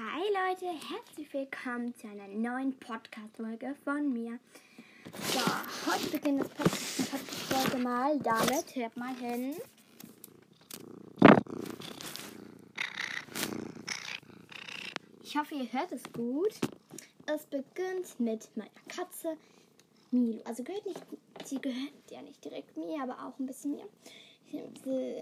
[0.00, 4.38] Hi Leute, herzlich willkommen zu einer neuen Podcast-Folge von mir.
[5.32, 5.40] So,
[5.90, 8.76] heute beginnt das Podcast-Folge mal damit.
[8.76, 9.56] Hört mal hin.
[15.24, 16.54] Ich hoffe, ihr hört es gut.
[17.26, 19.36] Es beginnt mit meiner Katze
[20.12, 20.40] Milo.
[20.44, 21.02] Also gehört nicht,
[21.44, 23.88] sie gehört ja nicht direkt mir, aber auch ein bisschen mir.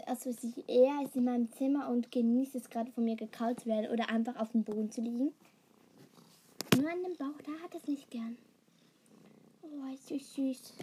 [0.06, 0.30] Also
[0.68, 4.08] er ist in meinem Zimmer und genießt es gerade von mir gekaut zu werden oder
[4.08, 5.32] einfach auf dem Boden zu liegen.
[6.76, 8.36] Nur an dem Bauch, da hat es nicht gern.
[9.62, 10.74] Oh, ist so süß.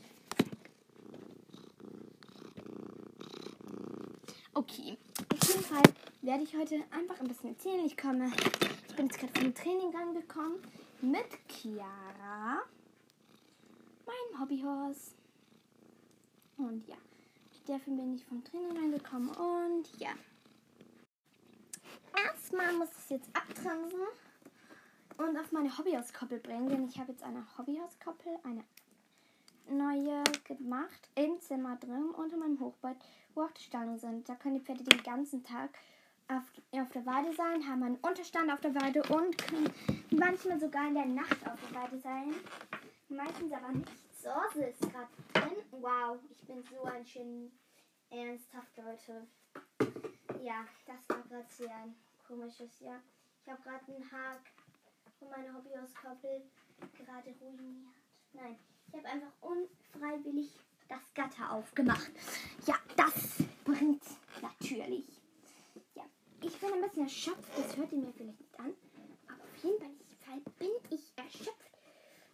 [4.55, 4.98] Okay,
[5.31, 5.84] auf jeden Fall
[6.22, 7.86] werde ich heute einfach ein bisschen erzählen.
[7.86, 8.31] Ich komme,
[8.88, 10.59] ich bin jetzt gerade vom Training angekommen
[11.02, 12.62] mit Chiara,
[14.05, 15.12] meinem Hobbyhorse.
[16.58, 16.98] Und ja,
[17.67, 20.09] dafür bin ich vom Training reingekommen und ja.
[22.26, 23.99] Erstmal muss ich es jetzt abtransen
[25.17, 28.64] und auf meine Hobbyhauskoppel bringen, denn ich habe jetzt eine Hobbyhauskoppel, eine
[29.69, 32.97] neue gemacht im Zimmer drin unter meinem Hochbett,
[33.34, 34.28] wo auch die Stangen sind.
[34.28, 35.69] Da können die Pferde den ganzen Tag
[36.28, 36.44] auf,
[36.81, 39.69] auf der Weide sein, haben einen Unterstand auf der Weide und können
[40.11, 42.34] manchmal sogar in der Nacht auf der Weide sein.
[43.09, 44.12] Meistens aber nicht.
[44.23, 45.57] So, sie ist gerade drin.
[45.71, 47.52] Wow, ich bin so ein schön
[48.09, 49.27] ernsthaft, Leute.
[50.41, 51.93] Ja, das war gerade sehr ein
[52.25, 53.01] komisches Jahr.
[53.41, 54.39] Ich habe gerade einen Hack
[55.19, 56.41] von meiner Hobbyhauskoppel
[56.97, 57.95] gerade ruiniert.
[58.31, 58.57] Nein,
[58.88, 60.51] ich habe einfach unfreiwillig
[60.88, 62.11] das Gatter aufgemacht.
[62.66, 64.03] Ja, das bringt
[64.41, 65.21] natürlich.
[65.95, 66.03] Ja,
[66.41, 68.73] ich bin ein bisschen erschöpft, das hört ihr mir vielleicht an.
[69.27, 71.77] Aber auf jeden Fall bin ich erschöpft,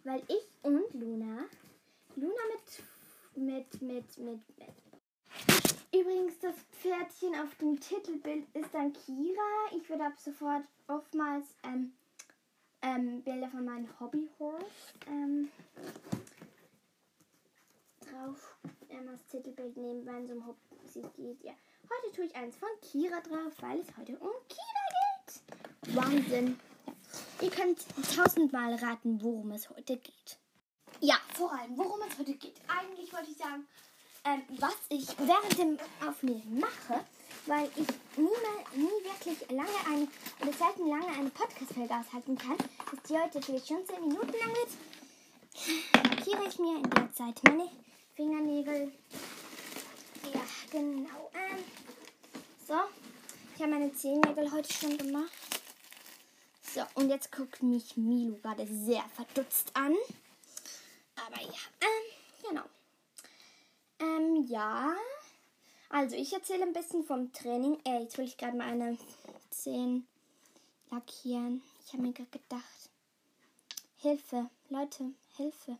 [0.04, 1.46] weil ich und Luna,
[2.16, 2.42] Luna
[3.74, 4.90] mit, mit, mit, mit.
[5.92, 9.76] Übrigens, das Pferdchen auf dem Titelbild ist dann Kira.
[9.76, 11.92] Ich werde ab sofort oftmals ähm,
[12.82, 14.64] ähm, Bilder von meinem Hobbyhorse
[15.08, 15.50] ähm,
[18.00, 18.56] drauf
[18.88, 21.42] ähm, als Titelbild nehmen, wenn es um Hobby geht.
[21.42, 21.52] Ja.
[21.82, 24.86] Heute tue ich eins von Kira drauf, weil es heute um Kira
[25.26, 25.96] geht.
[25.96, 26.60] Wahnsinn.
[26.86, 26.92] Ja.
[27.42, 30.38] Ihr könnt tausendmal raten, worum es heute geht.
[31.02, 32.56] Ja, vor allem, worum es heute geht.
[32.68, 33.66] Eigentlich wollte ich sagen,
[34.24, 37.02] ähm, was ich während dem Aufnehmen mache,
[37.46, 37.86] weil ich
[38.18, 40.06] nie, mal, nie wirklich lange eine
[40.42, 44.54] oder selten lange eine Podcast-Folge aushalten kann, dass die heute vielleicht schon 10 Minuten lang
[44.54, 47.70] wird, markiere ich mir in der Zeit meine
[48.14, 48.92] Fingernägel.
[50.34, 50.40] Ja,
[50.70, 51.30] genau.
[51.32, 51.64] Ähm,
[52.68, 52.74] so,
[53.56, 55.32] ich habe meine Zehennägel heute schon gemacht.
[56.74, 59.96] So, und jetzt guckt mich Milo gerade sehr verdutzt an.
[61.80, 62.64] Ähm, genau.
[63.98, 64.94] Ähm, ja.
[65.88, 67.78] Also, ich erzähle ein bisschen vom Training.
[67.84, 68.96] Äh, jetzt will ich gerade meine
[69.50, 70.06] Zehen
[70.90, 71.62] lackieren.
[71.84, 72.90] Ich habe mir gerade gedacht.
[73.98, 75.78] Hilfe, Leute, Hilfe.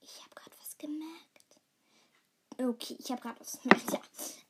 [0.00, 1.32] Ich habe gerade was gemerkt.
[2.58, 4.00] Okay, ich habe gerade was gemerkt, ja.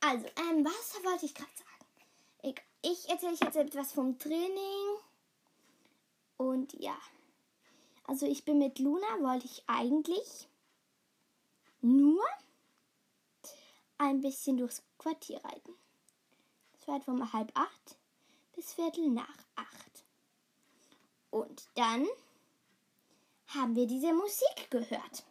[0.01, 1.73] Also, ähm, was wollte ich gerade sagen?
[2.43, 4.97] Ich, ich erzähle jetzt etwas vom Training.
[6.37, 6.97] Und ja.
[8.05, 10.47] Also, ich bin mit Luna, wollte ich eigentlich
[11.81, 12.23] nur
[13.97, 15.73] ein bisschen durchs Quartier reiten.
[16.79, 17.97] Es war etwa um halb acht
[18.55, 20.03] bis Viertel nach acht.
[21.29, 22.07] Und dann
[23.47, 25.23] haben wir diese Musik gehört.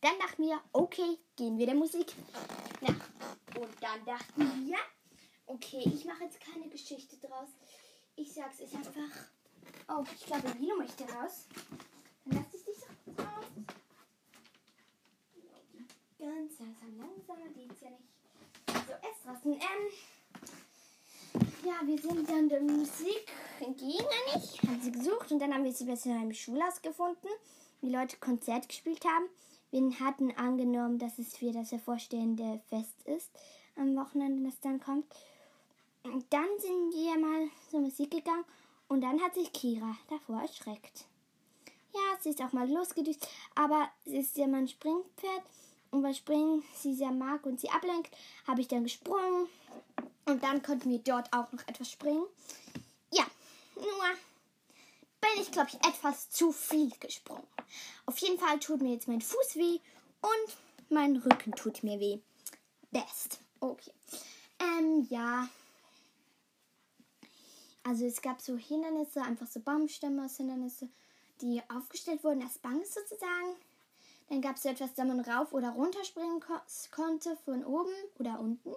[0.00, 2.14] Dann dachten wir, okay, gehen wir der Musik
[2.80, 3.60] nach.
[3.60, 4.78] Und dann dachten wir,
[5.46, 7.48] okay, ich mache jetzt keine Geschichte draus.
[8.16, 9.28] Ich sag's es einfach.
[9.88, 11.46] Oh, ich glaube, Lilo möchte raus.
[13.18, 13.46] Raus
[16.26, 19.52] ganz langsam, langsam, die ja nicht so Essrassen.
[19.52, 19.90] Ähm,
[21.64, 23.26] ja, wir sind dann der Musik
[23.60, 27.28] entgegen nicht, haben sie gesucht und dann haben wir sie in einem Schulhaus gefunden,
[27.80, 29.26] wie Leute Konzert gespielt haben.
[29.70, 33.30] Wir hatten angenommen, dass es für das hervorstehende Fest ist,
[33.76, 35.06] am Wochenende, das dann kommt.
[36.04, 38.44] Und dann sind wir mal zur Musik gegangen
[38.88, 41.06] und dann hat sich Kira davor erschreckt.
[41.96, 45.42] Ja, sie ist auch mal losgedüst, aber sie ist ja mein Springpferd
[45.90, 48.14] und weil Springen sie sehr mag und sie ablenkt,
[48.46, 49.48] habe ich dann gesprungen.
[50.26, 52.26] Und dann konnten wir dort auch noch etwas springen.
[53.12, 53.24] Ja,
[53.76, 54.04] nur
[55.22, 57.46] bin ich, glaube ich, etwas zu viel gesprungen.
[58.04, 59.78] Auf jeden Fall tut mir jetzt mein Fuß weh
[60.20, 60.56] und
[60.90, 62.18] mein Rücken tut mir weh.
[62.90, 63.40] Best.
[63.60, 63.92] Okay.
[64.58, 65.48] Ähm, ja.
[67.84, 70.90] Also es gab so Hindernisse, einfach so Baumstämme aus Hindernisse,
[71.40, 73.56] die aufgestellt wurden als Bank sozusagen.
[74.28, 76.54] Dann gab es so etwas, da man rauf oder runter springen ko
[76.90, 78.74] konnte, von oben oder unten.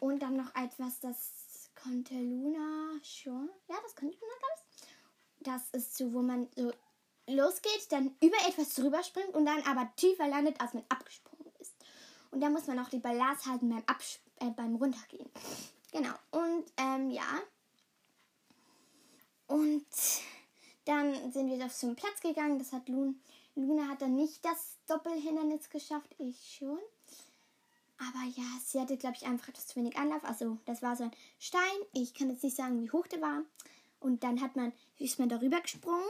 [0.00, 3.48] Und dann noch etwas, das konnte Luna schon.
[3.68, 4.32] Ja, das konnte Luna.
[5.40, 6.72] das ist so, wo man so
[7.28, 11.74] losgeht, dann über etwas drüber springt und dann aber tiefer landet, als man abgesprungen ist.
[12.30, 15.30] Und da muss man auch die Ballast halten beim, Abs äh, beim Runtergehen.
[15.92, 16.14] Genau.
[16.30, 17.40] Und ähm, ja.
[19.46, 19.86] Und
[20.86, 22.58] dann sind wir auf einen Platz gegangen.
[22.58, 23.14] Das hat Luna.
[23.54, 26.14] Luna hat dann nicht das Doppelhindernis geschafft.
[26.18, 26.78] Ich schon.
[27.98, 30.24] Aber ja, sie hatte, glaube ich, einfach etwas zu wenig Anlauf.
[30.24, 31.60] Also, das war so ein Stein.
[31.92, 33.42] Ich kann jetzt nicht sagen, wie hoch der war.
[34.00, 36.04] Und dann hat man, ist man darüber gesprungen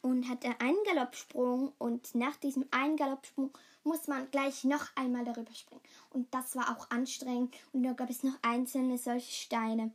[0.00, 1.72] und hatte einen Galoppsprung.
[1.78, 3.50] Und nach diesem einen Galoppsprung
[3.84, 5.82] muss man gleich noch einmal darüber springen.
[6.10, 7.54] Und das war auch anstrengend.
[7.72, 9.92] Und da gab es noch einzelne solche Steine.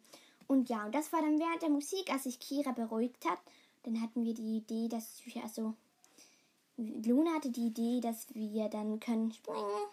[0.47, 3.39] Und ja, und das war dann während der Musik, als sich Kira beruhigt hat.
[3.83, 5.75] Dann hatten wir die Idee, dass wir, also,
[6.77, 9.87] Luna hatte die Idee, dass wir dann können springen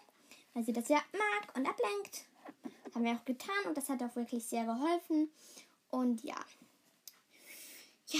[0.53, 2.25] weil sie das ja mag und ablenkt.
[2.83, 5.31] Das haben wir auch getan und das hat auch wirklich sehr geholfen.
[5.89, 6.35] Und ja.
[8.07, 8.19] Ja,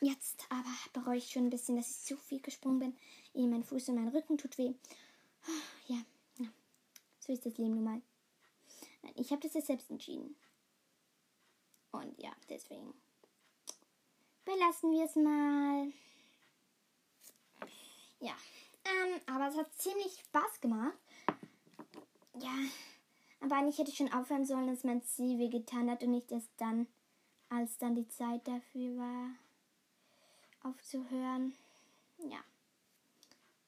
[0.00, 2.96] jetzt aber bereue ich schon ein bisschen, dass ich zu viel gesprungen bin.
[3.34, 4.74] Eh, mein Fuß und mein Rücken tut weh.
[5.86, 5.96] Ja,
[6.38, 6.46] ja.
[7.18, 8.02] so ist das Leben nun mal.
[9.14, 10.36] Ich habe das jetzt selbst entschieden.
[11.92, 12.94] Und ja, deswegen
[14.44, 15.92] belassen wir es mal.
[18.20, 18.34] Ja,
[18.84, 20.98] ähm, aber es hat ziemlich Spaß gemacht.
[22.38, 22.54] Ja,
[23.40, 26.50] aber eigentlich hätte ich schon aufhören sollen, dass mein Ziel wehgetan hat und nicht erst
[26.58, 26.86] dann,
[27.48, 29.30] als dann die Zeit dafür war,
[30.62, 31.54] aufzuhören.
[32.18, 32.38] Ja.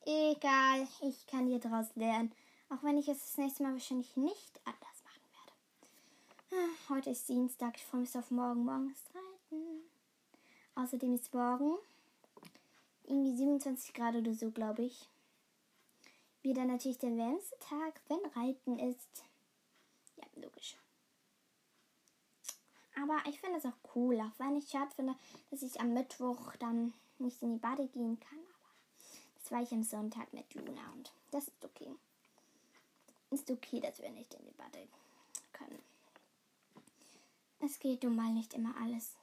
[0.05, 2.33] Egal, ich kann hier draus lernen.
[2.69, 6.65] Auch wenn ich es das nächste Mal wahrscheinlich nicht anders machen werde.
[6.65, 8.65] Ah, heute ist Dienstag, ich freue mich auf morgen.
[8.65, 9.22] Morgen ist Reiten.
[10.75, 11.77] Außerdem ist morgen
[13.05, 15.09] irgendwie 27 Grad oder so, glaube ich
[16.43, 19.25] wieder natürlich der wärmste Tag, wenn Reiten ist.
[20.17, 20.77] Ja, logisch.
[23.01, 25.15] Aber ich finde es auch cool, auch wenn ich schade finde,
[25.51, 28.39] dass ich am Mittwoch dann nicht in die Bade gehen kann.
[28.39, 28.75] Aber
[29.41, 31.95] das war ich am Sonntag mit Luna und das ist okay.
[33.31, 34.87] Ist okay, dass wir nicht in die Bade
[35.53, 35.83] können.
[37.61, 39.17] Es geht nun mal nicht immer alles.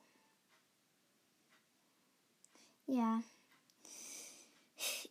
[2.89, 3.21] Ja.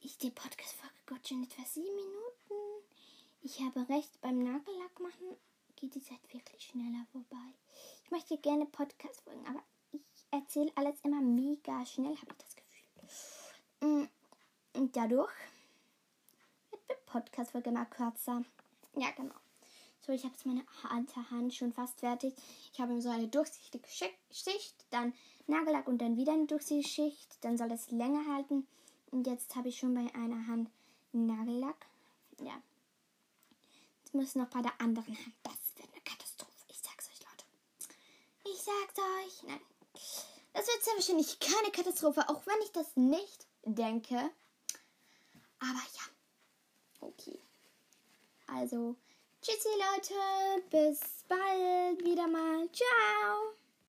[0.02, 2.84] Ich die Podcast-Folge Gott schon etwa sieben Minuten.
[3.40, 5.36] Ich habe recht, beim Nagellack machen
[5.76, 7.54] geht die Zeit wirklich schneller vorbei.
[8.02, 12.56] Ich möchte gerne Podcast folgen, aber ich erzähle alles immer mega schnell, habe ich das
[12.56, 13.88] Gefühl.
[13.88, 14.08] Mm,
[14.72, 15.32] und dadurch
[16.72, 18.44] wird die Podcast-Folge immer kürzer.
[18.96, 19.36] Ja, genau.
[20.08, 20.64] So, ich habe jetzt meine
[21.30, 22.34] Hand schon fast fertig.
[22.72, 23.86] Ich habe so eine durchsichtige
[24.30, 25.12] Schicht, dann
[25.46, 27.36] Nagellack und dann wieder eine durchsichtige Schicht.
[27.42, 28.66] Dann soll das länger halten.
[29.10, 30.70] Und jetzt habe ich schon bei einer Hand
[31.12, 31.84] Nagellack.
[32.40, 32.62] Ja.
[34.02, 35.34] Jetzt muss noch bei der anderen Hand.
[35.42, 36.64] Das wird eine Katastrophe.
[36.68, 37.44] Ich sag's euch, Leute.
[38.44, 39.42] Ich sag's euch.
[39.46, 39.60] Nein.
[40.54, 44.16] Das wird sehr wahrscheinlich keine Katastrophe, auch wenn ich das nicht denke.
[45.58, 46.08] Aber ja.
[47.00, 47.38] Okay.
[48.46, 48.96] Also,
[49.48, 50.62] tschüssi Leute.
[50.70, 52.68] Bis bald wieder mal.
[52.70, 53.54] Ciao.